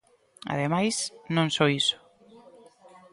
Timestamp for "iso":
1.81-1.97